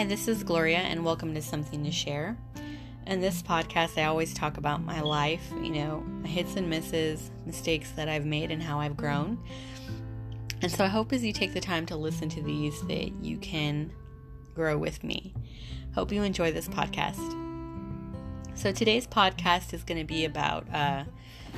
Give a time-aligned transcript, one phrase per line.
[0.00, 2.34] Hi, this is Gloria, and welcome to Something to Share.
[3.06, 7.90] In this podcast, I always talk about my life, you know, hits and misses, mistakes
[7.96, 9.38] that I've made, and how I've grown.
[10.62, 13.36] And so I hope as you take the time to listen to these that you
[13.36, 13.92] can
[14.54, 15.34] grow with me.
[15.94, 17.36] Hope you enjoy this podcast.
[18.54, 21.04] So today's podcast is going to be about uh,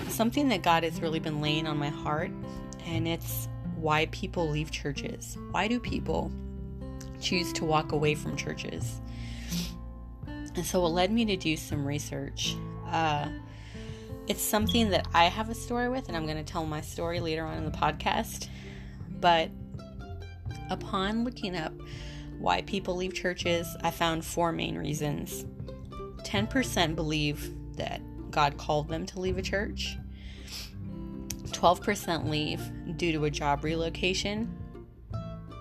[0.09, 2.33] something that God has really been laying on my heart,
[2.87, 5.39] and it's why people leave churches.
[5.53, 6.33] Why do people
[7.23, 9.01] choose to walk away from churches?
[10.55, 12.57] And so it led me to do some research.
[12.91, 13.29] Uh,
[14.29, 17.21] it's something that I have a story with, and I'm going to tell my story
[17.21, 18.49] later on in the podcast.
[19.21, 19.51] But
[20.71, 21.73] upon looking up
[22.39, 25.45] why people leave churches, I found four main reasons.
[26.25, 28.01] 10% believe that
[28.31, 29.97] God called them to leave a church.
[31.47, 32.61] 12% leave
[32.97, 34.53] due to a job relocation.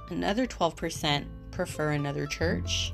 [0.10, 1.26] Another 12%
[1.62, 2.92] prefer another church.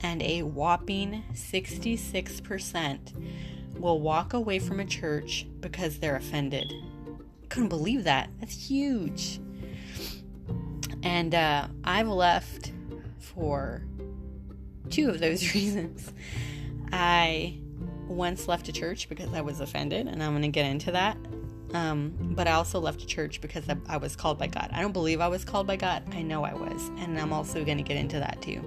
[0.00, 6.72] And a whopping 66% will walk away from a church because they're offended.
[7.50, 8.30] Couldn't believe that.
[8.40, 9.38] That's huge.
[11.04, 12.72] And uh, I've left
[13.20, 13.84] for
[14.90, 16.12] two of those reasons.
[16.90, 17.60] I
[18.08, 21.16] once left a church because I was offended, and I'm going to get into that.
[21.74, 24.70] Um, but I also left church because I, I, was called by God.
[24.72, 26.04] I don't believe I was called by God.
[26.12, 26.88] I know I was.
[26.98, 28.64] And I'm also going to get into that too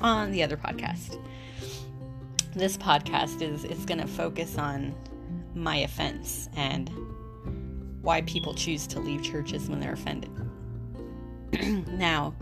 [0.00, 1.20] on the other podcast.
[2.54, 4.94] This podcast is, is going to focus on
[5.56, 6.88] my offense and
[8.02, 10.30] why people choose to leave churches when they're offended.
[11.88, 12.34] now,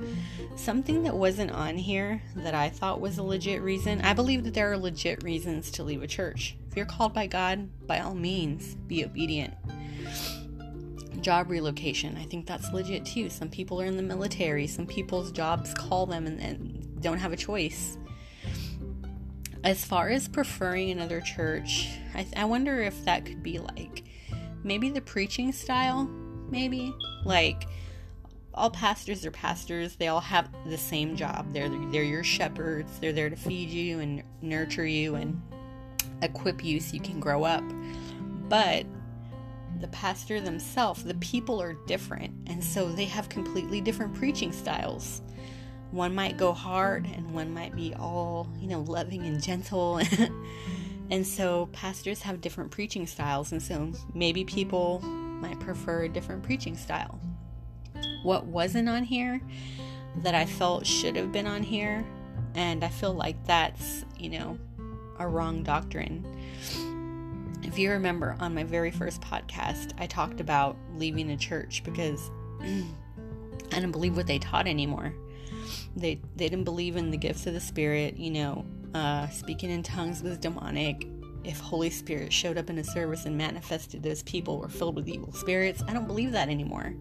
[0.57, 4.53] something that wasn't on here that I thought was a legit reason, I believe that
[4.55, 6.57] there are legit reasons to leave a church.
[6.69, 9.55] If you're called by God, by all means, be obedient.
[11.27, 13.29] Job relocation, I think that's legit too.
[13.31, 17.33] Some people are in the military, some people's jobs call them and, and don't have
[17.33, 17.99] a choice.
[19.65, 24.05] As far as preferring another church, I, th- I wonder if that could be like
[24.63, 26.05] maybe the preaching style,
[26.49, 27.67] maybe like
[28.55, 29.97] all pastors are pastors.
[29.97, 31.53] They all have the same job.
[31.53, 33.01] They're they're your shepherds.
[33.01, 35.43] They're there to feed you and nurture you and
[36.23, 37.65] equip you so you can grow up.
[38.49, 38.87] But
[39.81, 45.23] the pastor themselves, the people are different, and so they have completely different preaching styles.
[45.91, 50.01] One might go hard, and one might be all you know, loving and gentle.
[51.11, 56.43] and so pastors have different preaching styles, and so maybe people might prefer a different
[56.43, 57.21] preaching style
[58.27, 59.41] what wasn't on here
[60.17, 62.05] that I felt should have been on here.
[62.55, 64.59] And I feel like that's, you know,
[65.19, 66.25] a wrong doctrine.
[67.63, 72.31] If you remember on my very first podcast, I talked about leaving the church because
[72.61, 72.85] I
[73.71, 75.15] didn't believe what they taught anymore.
[75.97, 78.65] They they didn't believe in the gifts of the spirit, you know,
[78.95, 81.07] uh, speaking in tongues was demonic.
[81.45, 85.09] If Holy Spirit showed up in a service and manifested those people were filled with
[85.09, 86.95] evil spirits, I don't believe that anymore.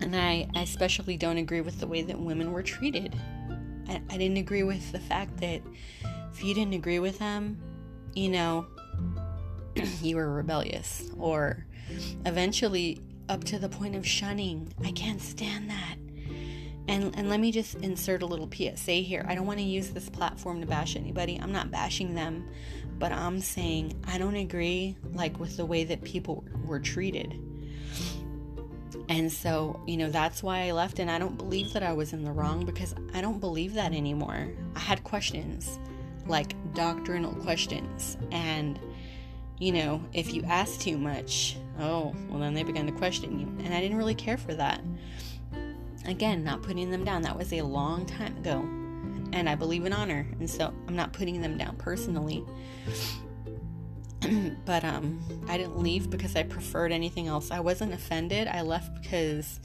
[0.00, 3.16] And I, I especially don't agree with the way that women were treated.
[3.88, 5.62] I, I didn't agree with the fact that
[6.32, 7.58] if you didn't agree with them,
[8.14, 8.66] you know,
[10.02, 11.10] you were rebellious.
[11.18, 11.66] Or
[12.24, 14.72] eventually up to the point of shunning.
[14.84, 15.96] I can't stand that.
[16.86, 19.24] And and let me just insert a little PSA here.
[19.28, 21.38] I don't want to use this platform to bash anybody.
[21.40, 22.46] I'm not bashing them,
[22.98, 27.40] but I'm saying I don't agree like with the way that people were treated.
[29.08, 30.98] And so, you know, that's why I left.
[30.98, 33.92] And I don't believe that I was in the wrong because I don't believe that
[33.92, 34.48] anymore.
[34.76, 35.78] I had questions,
[36.26, 38.16] like doctrinal questions.
[38.30, 38.78] And,
[39.58, 43.46] you know, if you ask too much, oh, well, then they began to question you.
[43.64, 44.80] And I didn't really care for that.
[46.06, 47.22] Again, not putting them down.
[47.22, 48.60] That was a long time ago.
[49.32, 50.26] And I believe in honor.
[50.38, 52.44] And so I'm not putting them down personally.
[54.64, 57.50] but um, I didn't leave because I preferred anything else.
[57.50, 58.48] I wasn't offended.
[58.48, 59.60] I left because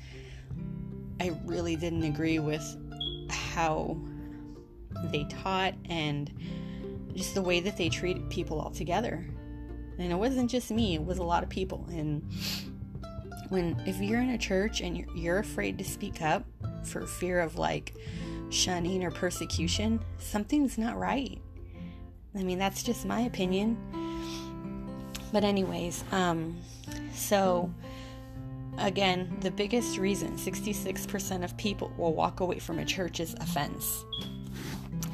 [1.19, 2.63] I really didn't agree with
[3.29, 3.97] how
[5.11, 6.31] they taught and
[7.13, 9.25] just the way that they treated people altogether.
[9.99, 11.85] And it wasn't just me, it was a lot of people.
[11.91, 12.23] And
[13.49, 16.45] when, if you're in a church and you're, you're afraid to speak up
[16.83, 17.95] for fear of like
[18.49, 21.39] shunning or persecution, something's not right.
[22.35, 23.77] I mean, that's just my opinion.
[25.31, 26.57] But, anyways, um,
[27.13, 27.71] so
[28.77, 34.05] again, the biggest reason 66% of people will walk away from a church is offense.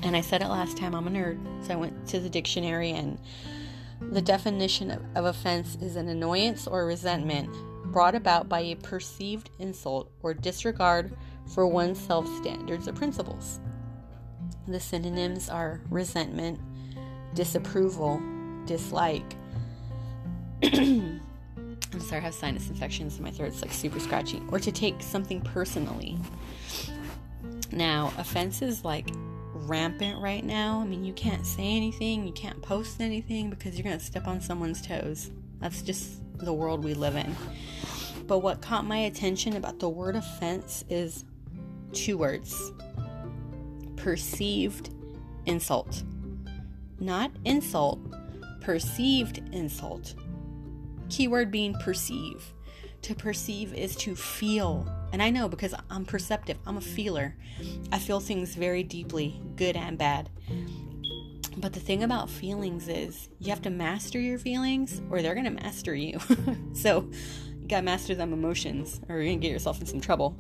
[0.04, 1.40] And I said it last time, I'm a nerd.
[1.66, 3.18] So I went to the dictionary, and
[4.02, 7.50] the definition of, of offense is an annoyance or resentment
[7.92, 11.16] brought about by a perceived insult or disregard
[11.54, 13.60] for one's self standards or principles.
[14.68, 16.60] The synonyms are resentment,
[17.36, 18.22] disapproval,
[18.66, 19.36] dislike.
[20.64, 21.22] I'm
[22.00, 23.48] sorry, I have sinus infections in my throat.
[23.48, 24.42] It's like super scratchy.
[24.52, 26.18] Or to take something personally.
[27.72, 29.10] Now, offense is like
[29.66, 30.80] rampant right now.
[30.80, 34.28] I mean, you can't say anything, you can't post anything because you're going to step
[34.28, 35.32] on someone's toes.
[35.60, 37.36] That's just the world we live in.
[38.28, 41.26] But what caught my attention about the word offense is
[41.94, 42.72] two words
[43.96, 44.92] perceived
[45.46, 46.04] insult.
[47.00, 48.00] Not insult,
[48.62, 50.16] perceived insult.
[51.10, 52.54] Keyword being perceive.
[53.04, 54.88] To perceive is to feel.
[55.16, 57.38] And I know because I'm perceptive, I'm a feeler.
[57.90, 60.30] I feel things very deeply, good and bad.
[61.56, 65.46] But the thing about feelings is you have to master your feelings or they're going
[65.46, 66.20] to master you.
[66.74, 67.10] so
[67.62, 70.38] you got to master them emotions or you're going to get yourself in some trouble.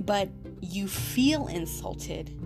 [0.00, 0.28] But
[0.60, 2.38] you feel insulted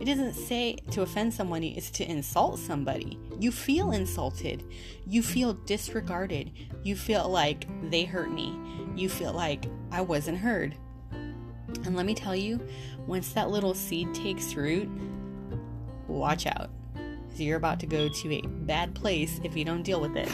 [0.00, 3.18] it doesn't say to offend someone, it's to insult somebody.
[3.40, 4.64] You feel insulted.
[5.06, 6.52] You feel disregarded.
[6.84, 8.56] You feel like they hurt me.
[8.98, 10.74] You feel like I wasn't heard.
[11.84, 12.60] And let me tell you,
[13.06, 14.90] once that little seed takes root,
[16.08, 16.70] watch out.
[16.94, 20.28] Because you're about to go to a bad place if you don't deal with it.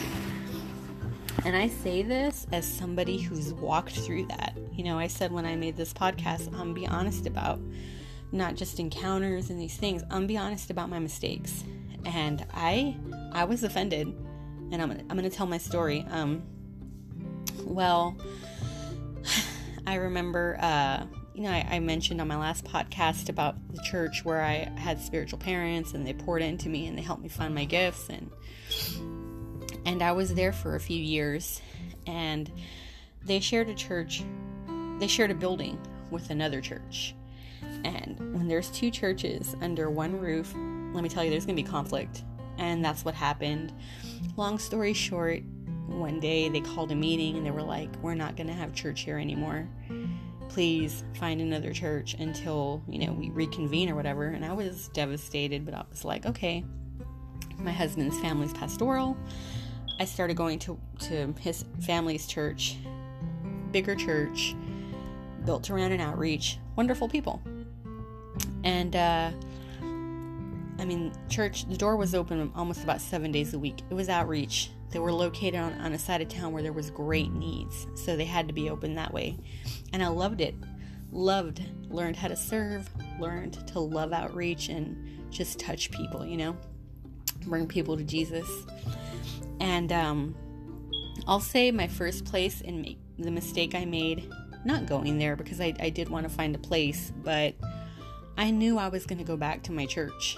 [1.45, 4.57] And I say this as somebody who's walked through that.
[4.73, 7.59] You know, I said when I made this podcast, I'm be honest about
[8.31, 10.01] not just encounters and these things.
[10.09, 11.63] I'm be honest about my mistakes.
[12.03, 12.97] And I
[13.31, 14.07] I was offended.
[14.71, 16.03] And I'm gonna, I'm gonna tell my story.
[16.09, 16.41] Um
[17.63, 18.15] well
[19.87, 24.23] I remember uh you know, I, I, mentioned on my last podcast about the church
[24.23, 27.53] where I had spiritual parents and they poured into me and they helped me find
[27.53, 28.31] my gifts and
[29.85, 31.61] and I was there for a few years
[32.07, 32.49] and
[33.25, 34.23] they shared a church
[34.99, 35.77] they shared a building
[36.09, 37.13] with another church
[37.83, 40.53] and when there's two churches under one roof,
[40.93, 42.23] let me tell you, there's going to be conflict.
[42.57, 43.73] And that's what happened.
[44.37, 45.41] Long story short,
[45.87, 48.73] one day they called a meeting and they were like, We're not going to have
[48.73, 49.67] church here anymore.
[50.49, 54.27] Please find another church until, you know, we reconvene or whatever.
[54.27, 56.63] And I was devastated, but I was like, Okay.
[57.59, 59.17] My husband's family's pastoral.
[59.99, 62.75] I started going to, to his family's church,
[63.71, 64.55] bigger church,
[65.45, 67.41] built around an outreach, wonderful people.
[68.65, 69.31] And, uh,
[70.77, 73.81] I mean, church, the door was open almost about seven days a week.
[73.89, 74.71] It was outreach.
[74.91, 77.87] They were located on, on a side of town where there was great needs.
[77.95, 79.37] So they had to be open that way.
[79.93, 80.55] And I loved it.
[81.11, 82.89] Loved, learned how to serve,
[83.19, 86.57] learned to love outreach and just touch people, you know,
[87.45, 88.47] bring people to Jesus.
[89.59, 90.35] And um,
[91.27, 94.29] I'll say my first place make, the mistake I made,
[94.65, 97.55] not going there because I, I did want to find a place, but
[98.37, 100.37] I knew I was going to go back to my church.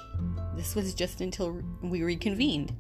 [0.56, 2.76] This was just until we reconvened.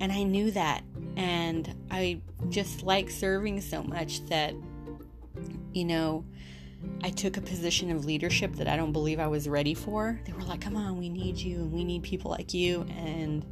[0.00, 0.82] And I knew that.
[1.16, 4.54] And I just like serving so much that,
[5.72, 6.24] you know,
[7.02, 10.20] I took a position of leadership that I don't believe I was ready for.
[10.24, 12.82] They were like, come on, we need you and we need people like you.
[12.96, 13.44] And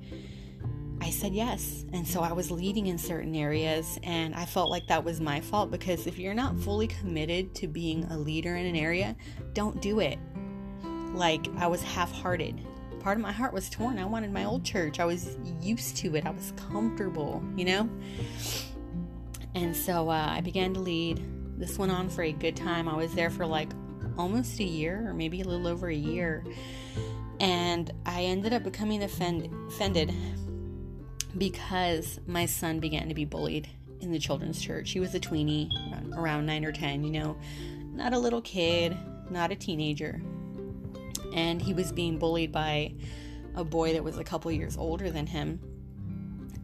[1.00, 1.84] I said yes.
[1.92, 5.40] And so I was leading in certain areas, and I felt like that was my
[5.40, 9.14] fault because if you're not fully committed to being a leader in an area,
[9.52, 10.18] don't do it
[11.16, 12.60] like I was half hearted.
[13.00, 13.98] Part of my heart was torn.
[13.98, 15.00] I wanted my old church.
[15.00, 16.26] I was used to it.
[16.26, 17.88] I was comfortable, you know?
[19.54, 21.24] And so uh, I began to lead.
[21.58, 22.88] This went on for a good time.
[22.88, 23.70] I was there for like
[24.18, 26.44] almost a year or maybe a little over a year.
[27.40, 30.12] And I ended up becoming offend- offended
[31.38, 33.68] because my son began to be bullied
[34.00, 34.90] in the children's church.
[34.90, 35.70] He was a tweenie,
[36.16, 37.36] around nine or 10, you know,
[37.92, 38.96] not a little kid,
[39.30, 40.20] not a teenager,
[41.36, 42.92] and he was being bullied by
[43.54, 45.60] a boy that was a couple years older than him.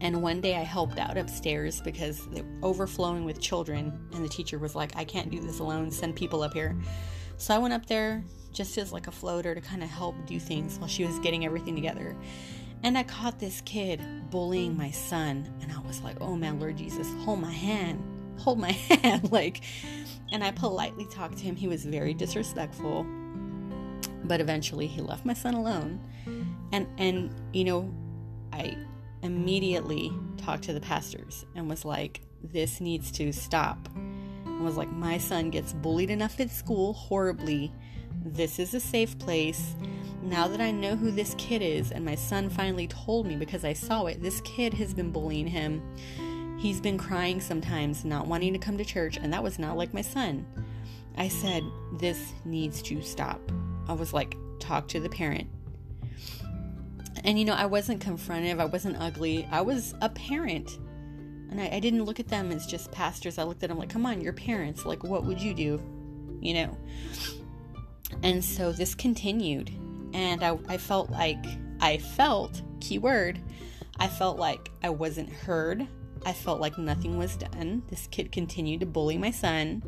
[0.01, 4.29] And one day I helped out upstairs because they were overflowing with children, and the
[4.29, 6.75] teacher was like, I can't do this alone, send people up here.
[7.37, 10.39] So I went up there just as like a floater to kind of help do
[10.39, 12.15] things while she was getting everything together.
[12.83, 16.77] And I caught this kid bullying my son, and I was like, oh man, Lord
[16.77, 18.03] Jesus, hold my hand,
[18.39, 19.31] hold my hand.
[19.31, 19.61] like,
[20.31, 21.55] and I politely talked to him.
[21.55, 23.05] He was very disrespectful
[24.25, 25.99] but eventually he left my son alone.
[26.71, 27.93] And and you know
[28.51, 28.77] i
[29.21, 33.77] immediately talked to the pastors and was like this needs to stop.
[33.95, 37.71] And was like my son gets bullied enough at school horribly.
[38.25, 39.75] This is a safe place.
[40.21, 43.65] Now that i know who this kid is and my son finally told me because
[43.65, 45.81] i saw it this kid has been bullying him.
[46.59, 49.93] He's been crying sometimes not wanting to come to church and that was not like
[49.93, 50.45] my son.
[51.17, 51.63] I said
[51.99, 53.39] this needs to stop
[53.87, 55.47] I was like, talk to the parent,
[57.23, 60.79] And you know, I wasn't confrontive, I wasn't ugly, I was a parent.
[61.49, 63.37] And I, I, didn't look at them as just pastors.
[63.37, 64.85] I looked at them like, come on, you're parents.
[64.85, 65.79] Like, what would you do?
[66.41, 66.77] You know?
[68.23, 69.69] And so this continued.
[70.13, 71.45] And I, I felt like,
[71.79, 73.39] I felt, keyword,
[73.99, 75.87] I felt like I wasn't heard.
[76.25, 77.83] I felt like nothing was done.
[77.87, 79.83] This kid continued to bully my son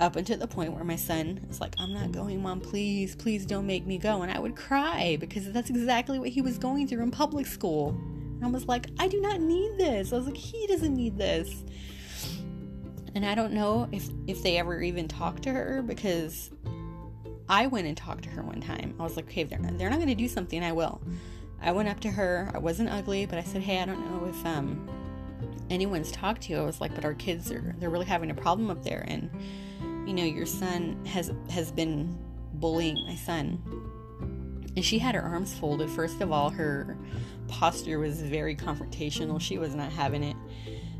[0.00, 3.44] up until the point where my son was like, I'm not going, mom, please, please
[3.44, 4.22] don't make me go.
[4.22, 7.90] And I would cry because that's exactly what he was going through in public school.
[8.36, 10.12] And I was like, I do not need this.
[10.12, 11.64] I was like, he doesn't need this.
[13.14, 16.50] And I don't know if, if they ever even talked to her because
[17.48, 18.94] I went and talked to her one time.
[19.00, 21.00] I was like, okay, they're, they're not going to do something, I will.
[21.60, 22.52] I went up to her.
[22.54, 24.88] I wasn't ugly, but I said, hey, I don't know if um,
[25.70, 26.58] anyone's talked to you.
[26.58, 29.04] I was like, but our kids are, they're really having a problem up there.
[29.08, 29.30] And
[30.08, 32.18] you know, your son has has been
[32.54, 33.62] bullying my son.
[34.74, 35.90] And she had her arms folded.
[35.90, 36.96] First of all, her
[37.46, 39.38] posture was very confrontational.
[39.38, 40.36] She was not having it.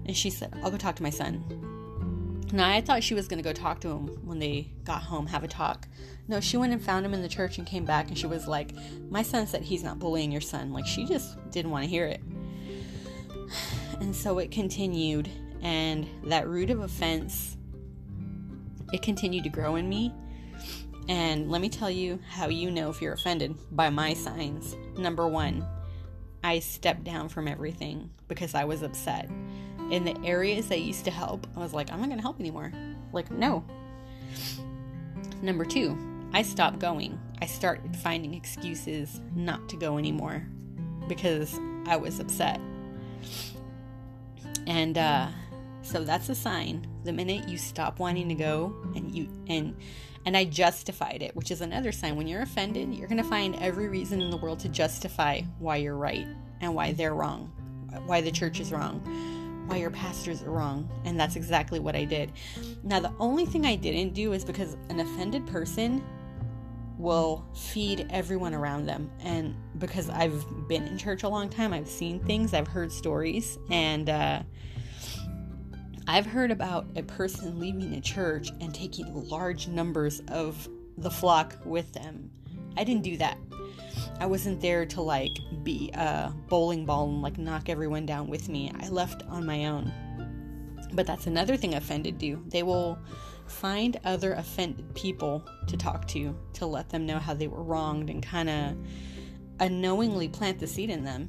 [0.05, 2.45] And she said, I'll go talk to my son.
[2.53, 5.27] Now, I thought she was going to go talk to him when they got home,
[5.27, 5.87] have a talk.
[6.27, 8.47] No, she went and found him in the church and came back, and she was
[8.47, 8.75] like,
[9.11, 10.73] My son said he's not bullying your son.
[10.73, 12.21] Like, she just didn't want to hear it.
[14.01, 15.29] And so it continued,
[15.61, 17.58] and that root of offense
[18.93, 20.13] it continued to grow in me.
[21.09, 24.77] And let me tell you how you know if you're offended by my signs.
[24.99, 25.67] Number one,
[26.45, 29.29] I stepped down from everything because I was upset.
[29.91, 32.39] In the areas that used to help, I was like, I'm not going to help
[32.41, 32.73] anymore.
[33.13, 33.65] Like, no.
[35.41, 35.97] Number two,
[36.33, 37.19] I stopped going.
[37.41, 40.47] I started finding excuses not to go anymore
[41.09, 42.61] because I was upset.
[44.67, 45.29] And uh,
[45.89, 46.87] so that's a sign.
[47.05, 49.75] The minute you stop wanting to go and you and
[50.27, 52.17] and I justified it, which is another sign.
[52.17, 55.77] When you're offended, you're going to find every reason in the world to justify why
[55.77, 56.27] you're right
[56.61, 57.51] and why they're wrong,
[58.05, 59.01] why the church is wrong,
[59.67, 60.87] why your pastors are wrong.
[61.07, 62.33] And that's exactly what I did.
[62.83, 66.05] Now, the only thing I didn't do is because an offended person
[66.99, 69.11] will feed everyone around them.
[69.21, 73.57] And because I've been in church a long time, I've seen things, I've heard stories,
[73.71, 74.43] and uh,
[76.11, 81.55] I've heard about a person leaving a church and taking large numbers of the flock
[81.67, 82.31] with them.
[82.79, 83.37] I didn't do that.
[84.19, 88.49] I wasn't there to like be a bowling ball and like knock everyone down with
[88.49, 88.73] me.
[88.81, 89.93] I left on my own.
[90.95, 92.43] But that's another thing offended do.
[92.49, 92.99] They will
[93.47, 98.09] find other offended people to talk to to let them know how they were wronged
[98.09, 98.77] and kind of
[99.61, 101.29] unknowingly plant the seed in them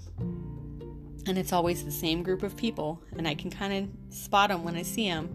[1.27, 4.63] and it's always the same group of people, and I can kind of spot them
[4.63, 5.29] when I see them.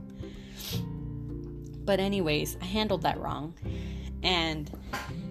[1.85, 3.55] But, anyways, I handled that wrong,
[4.23, 4.71] and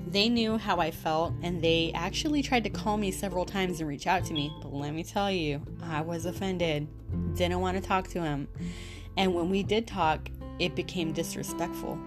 [0.08, 3.90] they knew how I felt, and they actually tried to call me several times and
[3.90, 4.56] reach out to me.
[4.62, 6.88] But let me tell you, I was offended,
[7.36, 8.48] didn't want to talk to him.
[9.18, 10.30] And when we did talk,
[10.60, 11.98] it became disrespectful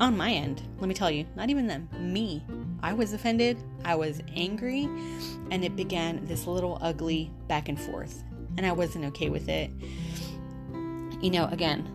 [0.00, 0.62] on my end.
[0.78, 2.44] Let me tell you, not even them, me.
[2.82, 4.84] I was offended, I was angry,
[5.50, 8.24] and it began this little ugly back and forth.
[8.56, 9.70] And I wasn't okay with it.
[11.22, 11.88] You know, again,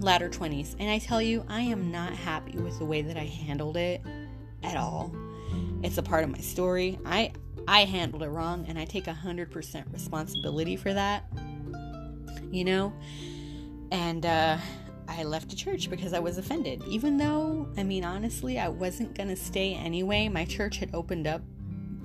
[0.00, 0.76] latter 20s.
[0.78, 4.02] And I tell you, I am not happy with the way that I handled it
[4.62, 5.14] at all.
[5.82, 6.98] It's a part of my story.
[7.04, 7.32] I
[7.68, 11.24] I handled it wrong and I take 100% responsibility for that.
[12.50, 12.92] You know?
[13.90, 14.58] And uh
[15.10, 16.82] I left the church because I was offended.
[16.86, 20.28] Even though, I mean, honestly, I wasn't going to stay anyway.
[20.28, 21.42] My church had opened up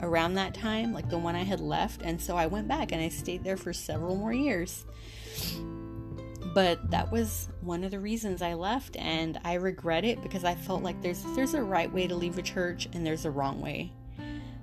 [0.02, 2.02] around that time, like the one I had left.
[2.02, 4.86] And so I went back and I stayed there for several more years.
[6.54, 10.56] But that was one of the reasons I left and I regret it because I
[10.56, 13.62] felt like there's there's a right way to leave a church and there's a wrong
[13.62, 13.92] way.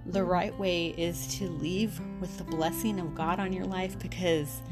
[0.06, 4.62] The right way is to leave with the blessing of God on your life because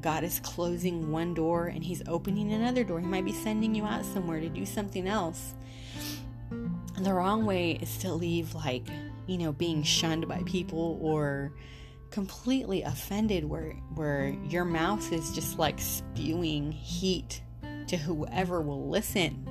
[0.00, 3.00] God is closing one door and He's opening another door.
[3.00, 5.54] He might be sending you out somewhere to do something else.
[6.50, 8.86] And the wrong way is to leave, like,
[9.26, 11.52] you know, being shunned by people or
[12.10, 17.40] completely offended where where your mouth is just like spewing heat
[17.86, 19.48] to whoever will listen.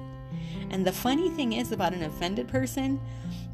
[0.69, 2.99] And the funny thing is about an offended person,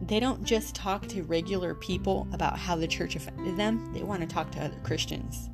[0.02, 4.22] they don't just talk to regular people about how the church offended them, they want
[4.22, 5.50] to talk to other Christians.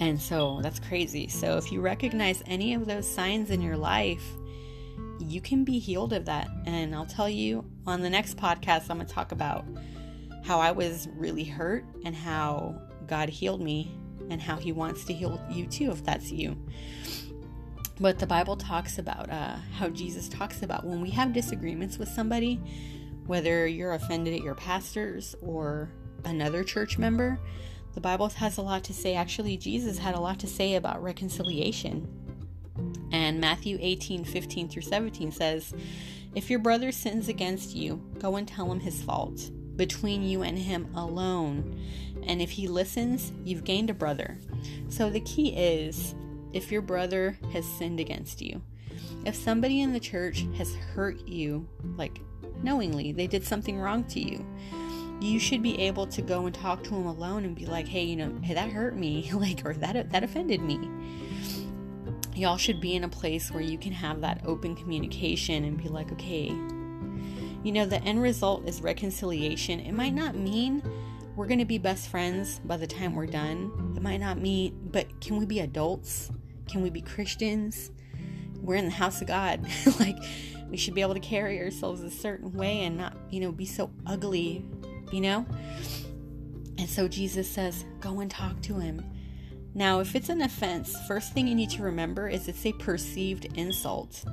[0.00, 1.28] And so that's crazy.
[1.28, 4.22] So if you recognize any of those signs in your life,
[5.18, 6.48] you can be healed of that.
[6.66, 9.64] And I'll tell you on the next podcast, I'm going to talk about
[10.44, 13.92] how I was really hurt and how God healed me
[14.30, 16.56] and how He wants to heal you too, if that's you.
[18.00, 22.08] But the Bible talks about uh, how Jesus talks about when we have disagreements with
[22.08, 22.60] somebody,
[23.26, 25.90] whether you're offended at your pastors or
[26.24, 27.40] another church member,
[27.98, 29.16] the Bible has a lot to say.
[29.16, 32.06] Actually, Jesus had a lot to say about reconciliation.
[33.10, 35.74] And Matthew 18 15 through 17 says,
[36.32, 40.56] If your brother sins against you, go and tell him his fault between you and
[40.56, 41.76] him alone.
[42.22, 44.38] And if he listens, you've gained a brother.
[44.90, 46.14] So the key is
[46.52, 48.62] if your brother has sinned against you,
[49.24, 52.20] if somebody in the church has hurt you, like
[52.62, 54.46] knowingly, they did something wrong to you,
[55.20, 58.04] you should be able to go and talk to him alone and be like, hey,
[58.04, 60.78] you know, hey, that hurt me, like, or that that offended me.
[62.34, 65.88] Y'all should be in a place where you can have that open communication and be
[65.88, 66.46] like, okay,
[67.64, 69.80] you know, the end result is reconciliation.
[69.80, 70.82] It might not mean
[71.34, 73.94] we're to be best friends by the time we're done.
[73.96, 76.30] It might not mean, but can we be adults?
[76.68, 77.92] Can we be Christians?
[78.60, 79.64] We're in the house of God.
[80.00, 80.18] like,
[80.68, 83.66] we should be able to carry ourselves a certain way and not, you know, be
[83.66, 84.64] so ugly,
[85.12, 85.46] you know?
[86.78, 89.04] And so Jesus says, go and talk to him.
[89.74, 93.46] Now, if it's an offense, first thing you need to remember is it's a perceived
[93.56, 94.24] insult.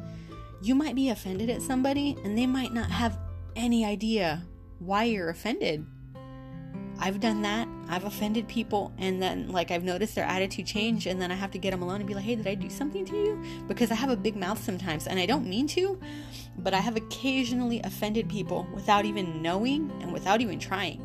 [0.61, 3.19] You might be offended at somebody and they might not have
[3.55, 4.43] any idea
[4.79, 5.85] why you're offended.
[6.99, 7.67] I've done that.
[7.89, 11.51] I've offended people, and then like I've noticed their attitude change, and then I have
[11.51, 13.91] to get them alone and be like, "Hey, did I do something to you?" Because
[13.91, 15.99] I have a big mouth sometimes, and I don't mean to,
[16.57, 21.01] but I have occasionally offended people without even knowing and without even trying.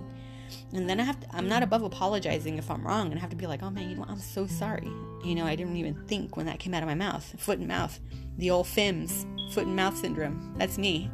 [0.72, 3.30] And then I have to, I'm not above apologizing if I'm wrong, and I have
[3.30, 4.90] to be like, "Oh man, you know, I'm so sorry."
[5.24, 7.34] You know, I didn't even think when that came out of my mouth.
[7.38, 7.98] Foot and mouth,
[8.38, 10.54] the old FIMS, foot and mouth syndrome.
[10.56, 11.10] That's me.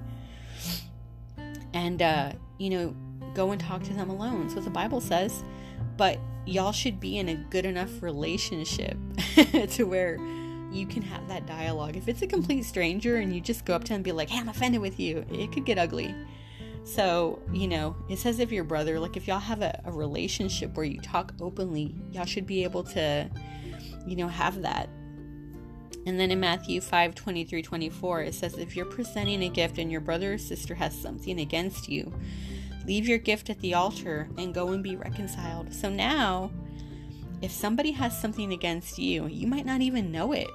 [1.72, 2.96] And uh, you know,
[3.36, 4.48] go and talk to them alone.
[4.48, 5.44] So the Bible says,
[5.96, 8.96] but y'all should be in a good enough relationship
[9.70, 10.18] to where
[10.72, 11.96] you can have that dialogue.
[11.96, 14.30] If it's a complete stranger and you just go up to them and be like,
[14.30, 16.14] hey, I'm offended with you, it could get ugly.
[16.84, 20.74] So, you know, it says if your brother, like if y'all have a, a relationship
[20.74, 23.28] where you talk openly, y'all should be able to,
[24.06, 24.88] you know, have that.
[26.06, 29.90] And then in Matthew 5 23 24, it says, If you're presenting a gift and
[29.90, 32.14] your brother or sister has something against you,
[32.86, 35.74] Leave your gift at the altar and go and be reconciled.
[35.74, 36.52] So now,
[37.42, 40.48] if somebody has something against you, you might not even know it.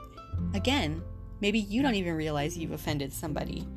[0.53, 1.01] Again,
[1.41, 3.67] maybe you don't even realize you've offended somebody.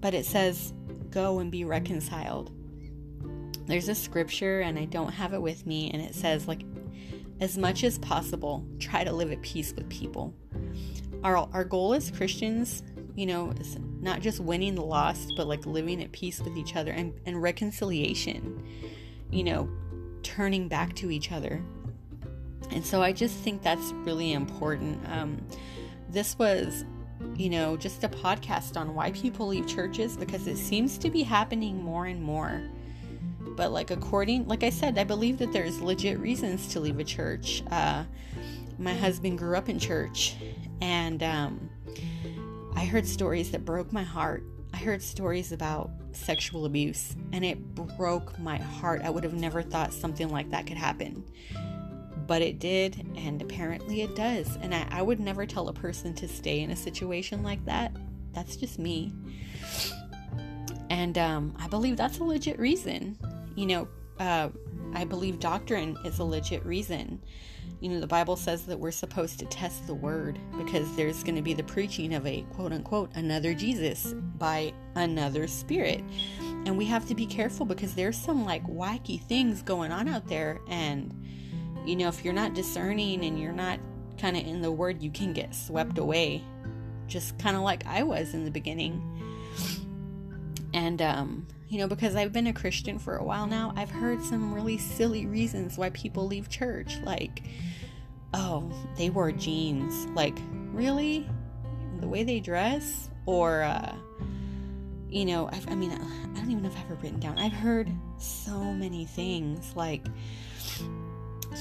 [0.00, 0.74] But it says,
[1.10, 2.50] go and be reconciled.
[3.66, 6.62] There's a scripture, and I don't have it with me, and it says, like,
[7.40, 10.34] as much as possible, try to live at peace with people.
[11.22, 12.82] Our, our goal as Christians
[13.16, 13.52] you know,
[14.06, 17.42] not just winning the lost, but like living at peace with each other and, and
[17.42, 18.64] reconciliation,
[19.30, 19.68] you know,
[20.22, 21.60] turning back to each other.
[22.70, 25.00] And so I just think that's really important.
[25.10, 25.44] Um,
[26.08, 26.84] this was,
[27.34, 31.22] you know, just a podcast on why people leave churches because it seems to be
[31.22, 32.62] happening more and more.
[33.56, 37.04] But like according, like I said, I believe that there's legit reasons to leave a
[37.04, 37.62] church.
[37.70, 38.04] Uh,
[38.78, 40.36] my husband grew up in church,
[40.82, 41.70] and um,
[42.76, 44.44] I heard stories that broke my heart.
[44.74, 49.00] I heard stories about sexual abuse, and it broke my heart.
[49.02, 51.24] I would have never thought something like that could happen.
[52.26, 54.56] But it did, and apparently it does.
[54.60, 57.96] And I, I would never tell a person to stay in a situation like that.
[58.34, 59.14] That's just me.
[60.90, 63.18] And um, I believe that's a legit reason.
[63.54, 64.50] You know, uh,
[64.92, 67.22] I believe doctrine is a legit reason
[67.80, 71.36] you know, the Bible says that we're supposed to test the word because there's going
[71.36, 76.02] to be the preaching of a quote unquote another Jesus by another spirit.
[76.64, 80.26] And we have to be careful because there's some like wacky things going on out
[80.26, 80.60] there.
[80.68, 81.14] And,
[81.84, 83.78] you know, if you're not discerning and you're not
[84.18, 86.42] kind of in the word, you can get swept away,
[87.06, 89.02] just kind of like I was in the beginning.
[90.72, 94.22] And, um, you know, because I've been a Christian for a while now, I've heard
[94.22, 96.98] some really silly reasons why people leave church.
[97.02, 97.42] Like,
[98.34, 100.06] oh, they wore jeans.
[100.14, 100.38] Like,
[100.72, 101.28] really?
[102.00, 103.10] The way they dress?
[103.26, 103.94] Or, uh,
[105.08, 107.38] you know, I've, I mean, I don't even know if I've ever written down.
[107.38, 110.06] I've heard so many things like,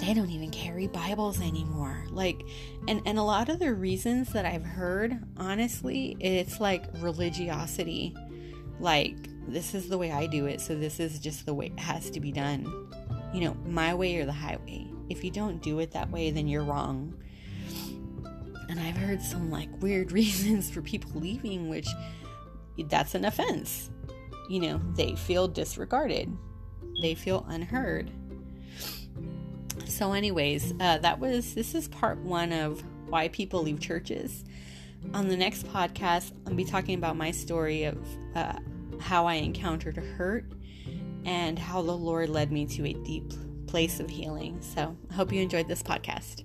[0.01, 2.05] they don't even carry Bibles anymore.
[2.09, 2.43] Like,
[2.87, 8.13] and, and a lot of the reasons that I've heard, honestly, it's like religiosity.
[8.79, 9.15] Like,
[9.47, 12.09] this is the way I do it, so this is just the way it has
[12.11, 12.89] to be done.
[13.33, 14.87] You know, my way or the highway.
[15.09, 17.13] If you don't do it that way, then you're wrong.
[18.69, 21.87] And I've heard some like weird reasons for people leaving, which
[22.89, 23.89] that's an offense.
[24.49, 26.35] You know, they feel disregarded,
[27.01, 28.11] they feel unheard.
[29.85, 34.43] So, anyways, uh, that was this is part one of why people leave churches.
[35.13, 37.97] On the next podcast, I'll be talking about my story of
[38.35, 38.57] uh,
[38.99, 40.45] how I encountered hurt
[41.25, 43.33] and how the Lord led me to a deep
[43.67, 44.61] place of healing.
[44.61, 46.43] So I hope you enjoyed this podcast.